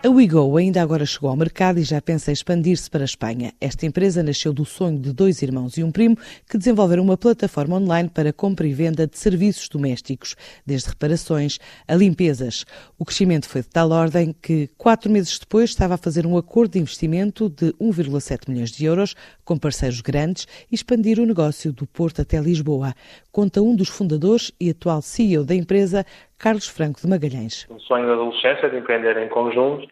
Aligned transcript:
A 0.00 0.08
WeGo 0.08 0.56
ainda 0.56 0.80
agora 0.80 1.04
chegou 1.04 1.28
ao 1.28 1.34
mercado 1.34 1.80
e 1.80 1.82
já 1.82 2.00
pensa 2.00 2.30
em 2.30 2.32
expandir-se 2.32 2.88
para 2.88 3.02
a 3.02 3.04
Espanha. 3.04 3.52
Esta 3.60 3.84
empresa 3.84 4.22
nasceu 4.22 4.52
do 4.52 4.64
sonho 4.64 4.96
de 4.96 5.12
dois 5.12 5.42
irmãos 5.42 5.76
e 5.76 5.82
um 5.82 5.90
primo 5.90 6.16
que 6.48 6.56
desenvolveram 6.56 7.02
uma 7.02 7.16
plataforma 7.16 7.74
online 7.74 8.08
para 8.08 8.32
compra 8.32 8.64
e 8.64 8.72
venda 8.72 9.08
de 9.08 9.18
serviços 9.18 9.68
domésticos, 9.68 10.36
desde 10.64 10.90
reparações 10.90 11.58
a 11.88 11.96
limpezas. 11.96 12.64
O 12.96 13.04
crescimento 13.04 13.48
foi 13.48 13.60
de 13.60 13.70
tal 13.70 13.90
ordem 13.90 14.32
que, 14.40 14.70
quatro 14.78 15.10
meses 15.10 15.36
depois, 15.36 15.70
estava 15.70 15.94
a 15.94 15.98
fazer 15.98 16.24
um 16.24 16.36
acordo 16.36 16.74
de 16.74 16.78
investimento 16.78 17.48
de 17.48 17.72
1,7 17.72 18.48
milhões 18.48 18.70
de 18.70 18.84
euros 18.84 19.16
com 19.44 19.58
parceiros 19.58 20.00
grandes 20.00 20.46
e 20.70 20.76
expandir 20.76 21.18
o 21.18 21.26
negócio 21.26 21.72
do 21.72 21.88
Porto 21.88 22.22
até 22.22 22.40
Lisboa. 22.40 22.94
Conta 23.32 23.60
um 23.60 23.74
dos 23.74 23.88
fundadores 23.88 24.52
e 24.60 24.70
atual 24.70 25.02
CEO 25.02 25.44
da 25.44 25.56
empresa, 25.56 26.06
Carlos 26.38 26.68
Franco 26.68 27.00
de 27.00 27.08
Magalhães. 27.08 27.66
Um 27.68 27.80
sonho 27.80 28.06
da 28.06 28.12
adolescência 28.12 28.70
de 28.70 28.76
empreender 28.76 29.16
em 29.16 29.28
conjunto. 29.28 29.88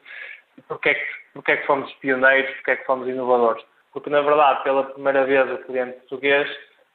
Porquê 0.68 0.91
é 0.91 0.95
que, 0.95 1.06
porquê 1.34 1.52
é 1.52 1.56
que 1.56 1.66
fomos 1.66 1.92
pioneiros? 1.95 2.54
Porquê 2.56 2.70
é 2.70 2.77
que 2.77 2.87
fomos 2.87 3.09
inovadores? 3.09 3.64
Porque, 3.92 4.09
na 4.10 4.20
verdade, 4.20 4.62
pela 4.62 4.84
primeira 4.84 5.24
vez 5.24 5.51
o 5.51 5.59
cliente 5.64 5.98
português 5.98 6.48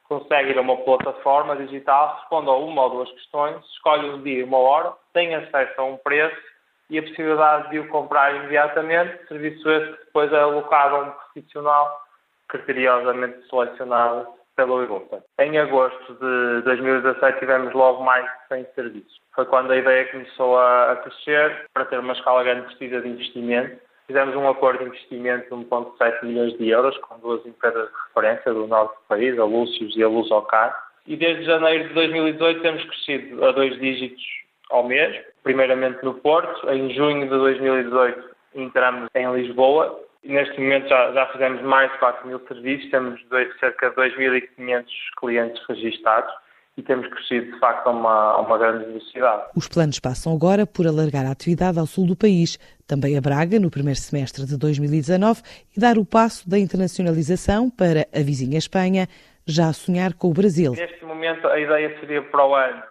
consegue 0.07 0.51
ir 0.51 0.57
a 0.57 0.61
uma 0.61 0.77
plataforma 0.77 1.57
digital, 1.57 2.17
responde 2.19 2.49
a 2.49 2.53
uma 2.53 2.83
ou 2.83 2.89
duas 2.91 3.11
questões, 3.11 3.57
escolhe 3.73 4.09
um 4.09 4.23
dia 4.23 4.39
e 4.39 4.43
uma 4.43 4.57
hora, 4.57 4.93
tem 5.13 5.35
acesso 5.35 5.81
a 5.81 5.83
um 5.83 5.97
preço 5.97 6.41
e 6.89 6.97
a 6.97 7.03
possibilidade 7.03 7.71
de 7.71 7.79
o 7.79 7.87
comprar 7.89 8.33
imediatamente, 8.35 9.27
serviço 9.27 9.69
esse 9.69 9.97
que 9.97 10.05
depois 10.05 10.31
é 10.31 10.39
alocado 10.39 10.95
a 10.95 10.99
um 10.99 11.11
profissional 11.11 12.01
criteriosamente 12.47 13.47
selecionado 13.49 14.27
pelo 14.65 14.81
Europa. 14.81 15.23
Em 15.39 15.57
agosto 15.57 16.13
de 16.13 16.61
2017 16.63 17.39
tivemos 17.39 17.73
logo 17.73 18.03
mais 18.03 18.25
de 18.25 18.55
100 18.55 18.67
serviços. 18.75 19.21
Foi 19.33 19.45
quando 19.45 19.71
a 19.71 19.77
ideia 19.77 20.05
começou 20.11 20.59
a, 20.59 20.95
crescer 20.97 21.65
para 21.73 21.85
ter 21.85 21.99
uma 21.99 22.13
escala 22.13 22.43
grande 22.43 22.67
precisa 22.67 23.01
de 23.01 23.09
investimento. 23.09 23.79
Fizemos 24.05 24.35
um 24.35 24.47
acordo 24.47 24.79
de 24.79 24.89
investimento 24.89 25.45
de 25.45 25.65
1,7 25.65 26.25
milhões 26.25 26.57
de 26.57 26.69
euros 26.69 26.95
com 26.99 27.17
duas 27.19 27.43
empresas 27.45 27.87
de 27.87 27.93
referência 28.07 28.53
do 28.53 28.67
norte 28.67 28.93
do 28.93 29.07
país, 29.07 29.39
a 29.39 29.45
Lúcius 29.45 29.95
e 29.95 30.03
a 30.03 30.07
Lusocar. 30.07 30.77
E 31.07 31.15
desde 31.15 31.43
janeiro 31.43 31.87
de 31.87 31.93
2018 31.95 32.61
temos 32.61 32.83
crescido 32.83 33.43
a 33.43 33.51
dois 33.51 33.79
dígitos 33.79 34.23
ao 34.69 34.83
mês, 34.83 35.19
primeiramente 35.41 36.03
no 36.03 36.13
Porto. 36.15 36.69
Em 36.69 36.93
junho 36.93 37.23
de 37.23 37.29
2018 37.29 38.29
entramos 38.53 39.09
em 39.15 39.33
Lisboa 39.33 39.99
Neste 40.23 40.59
momento 40.59 40.87
já, 40.87 41.11
já 41.13 41.25
fizemos 41.27 41.61
mais 41.63 41.91
de 41.91 41.97
4 41.97 42.27
mil 42.27 42.39
serviços, 42.47 42.89
temos 42.91 43.23
dois, 43.27 43.49
cerca 43.59 43.89
de 43.89 43.95
2.500 43.95 44.85
clientes 45.19 45.61
registados 45.67 46.31
e 46.77 46.83
temos 46.83 47.07
crescido 47.07 47.51
de 47.51 47.59
facto 47.59 47.87
a 47.87 47.89
uma, 47.89 48.33
a 48.33 48.41
uma 48.41 48.57
grande 48.57 48.85
velocidade. 48.85 49.49
Os 49.55 49.67
planos 49.67 49.99
passam 49.99 50.33
agora 50.33 50.65
por 50.65 50.85
alargar 50.87 51.25
a 51.25 51.31
atividade 51.31 51.79
ao 51.79 51.87
sul 51.87 52.05
do 52.05 52.15
país, 52.15 52.57
também 52.87 53.17
a 53.17 53.21
Braga, 53.21 53.59
no 53.59 53.71
primeiro 53.71 53.99
semestre 53.99 54.45
de 54.45 54.57
2019, 54.57 55.41
e 55.75 55.79
dar 55.79 55.97
o 55.97 56.05
passo 56.05 56.47
da 56.47 56.57
internacionalização 56.57 57.69
para 57.69 58.07
a 58.13 58.23
vizinha 58.23 58.59
Espanha, 58.59 59.07
já 59.45 59.69
a 59.69 59.73
sonhar 59.73 60.13
com 60.13 60.29
o 60.29 60.33
Brasil. 60.33 60.73
Neste 60.73 61.03
momento 61.03 61.47
a 61.47 61.59
ideia 61.59 61.99
seria 61.99 62.21
para 62.21 62.45
o 62.45 62.55
ano 62.55 62.83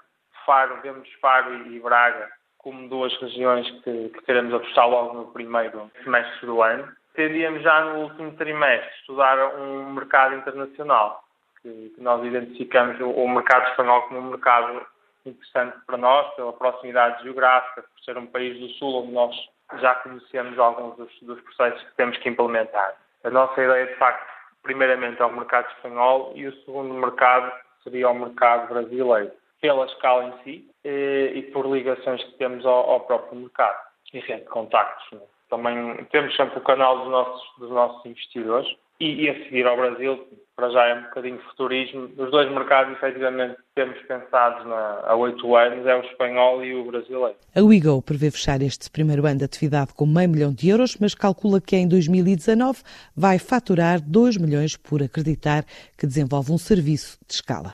Faro, 0.44 0.80
vemos 0.82 1.08
Faro 1.20 1.54
e 1.68 1.78
Braga 1.78 2.28
como 2.58 2.88
duas 2.88 3.16
regiões 3.20 3.70
que, 3.82 4.10
que 4.10 4.22
queremos 4.26 4.52
apostar 4.52 4.86
logo 4.86 5.14
no 5.14 5.32
primeiro 5.32 5.90
semestre 6.04 6.44
do 6.44 6.62
ano 6.62 6.86
Tendíamos 7.14 7.62
já 7.62 7.84
no 7.84 8.02
último 8.02 8.32
trimestre 8.36 8.90
estudar 9.00 9.56
um 9.56 9.92
mercado 9.92 10.36
internacional, 10.36 11.24
que, 11.60 11.92
nós 11.98 12.24
identificamos 12.24 12.98
o, 13.00 13.10
o, 13.10 13.28
mercado 13.28 13.68
espanhol 13.70 14.02
como 14.02 14.20
um 14.20 14.30
mercado 14.30 14.86
interessante 15.26 15.76
para 15.86 15.96
nós, 15.96 16.32
pela 16.34 16.52
proximidade 16.52 17.22
geográfica, 17.22 17.82
por 17.82 18.04
ser 18.04 18.16
um 18.16 18.26
país 18.26 18.58
do 18.58 18.68
Sul 18.74 19.02
onde 19.02 19.12
nós 19.12 19.36
já 19.80 19.94
conhecemos 19.96 20.58
alguns 20.58 20.96
dos, 20.96 21.20
dos 21.22 21.40
processos 21.42 21.82
que 21.82 21.94
temos 21.96 22.16
que 22.18 22.28
implementar. 22.28 22.94
A 23.24 23.30
nossa 23.30 23.62
ideia, 23.62 23.86
de 23.86 23.94
facto, 23.96 24.26
primeiramente 24.62 25.20
é 25.20 25.24
o 25.24 25.32
mercado 25.32 25.68
espanhol 25.72 26.32
e 26.34 26.46
o 26.46 26.64
segundo 26.64 26.94
mercado 26.94 27.52
seria 27.82 28.08
o 28.08 28.14
mercado 28.14 28.68
brasileiro, 28.68 29.32
pela 29.60 29.86
escala 29.86 30.24
em 30.24 30.42
si 30.42 30.70
e, 30.84 31.32
e 31.34 31.42
por 31.52 31.66
ligações 31.66 32.22
que 32.24 32.32
temos 32.32 32.64
ao, 32.64 32.90
ao 32.90 33.00
próprio 33.00 33.38
mercado 33.38 33.78
e 34.12 34.20
rede 34.20 34.42
de 34.42 34.48
contactos. 34.48 35.06
Né? 35.12 35.20
Também 35.50 35.96
temos 36.10 36.34
sempre 36.36 36.58
o 36.58 36.62
canal 36.62 36.98
dos 37.00 37.08
nossos, 37.10 37.42
dos 37.58 37.70
nossos 37.70 38.06
investidores 38.06 38.68
e, 39.00 39.24
e, 39.24 39.30
a 39.30 39.34
seguir 39.44 39.66
ao 39.66 39.76
Brasil, 39.76 40.26
para 40.54 40.70
já 40.70 40.86
é 40.86 40.94
um 40.94 41.02
bocadinho 41.04 41.40
futurismo. 41.48 42.10
Os 42.18 42.30
dois 42.30 42.50
mercados, 42.52 42.92
efetivamente, 42.92 43.56
temos 43.74 43.98
pensados 44.02 44.66
na, 44.66 45.02
há 45.06 45.16
oito 45.16 45.56
anos, 45.56 45.86
é 45.86 45.96
o 45.96 46.02
espanhol 46.02 46.62
e 46.62 46.74
o 46.74 46.84
brasileiro. 46.84 47.34
A 47.56 47.62
WeGo 47.62 48.02
prevê 48.02 48.30
fechar 48.30 48.60
este 48.60 48.90
primeiro 48.90 49.26
ano 49.26 49.38
de 49.38 49.44
atividade 49.44 49.94
com 49.94 50.06
meio 50.06 50.28
milhão 50.28 50.52
de 50.52 50.68
euros, 50.68 50.96
mas 51.00 51.14
calcula 51.14 51.60
que 51.60 51.76
em 51.76 51.88
2019 51.88 52.82
vai 53.16 53.38
faturar 53.38 54.00
2 54.00 54.36
milhões 54.36 54.76
por 54.76 55.02
acreditar 55.02 55.64
que 55.98 56.06
desenvolve 56.06 56.52
um 56.52 56.58
serviço 56.58 57.18
de 57.26 57.34
escala. 57.34 57.68